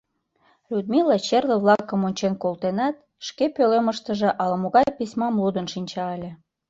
[0.71, 2.95] Людмила черле-влакым ончен колтенат,
[3.27, 6.31] шке пӧлемыштыже ала-могай письмам лудын шинча ыле.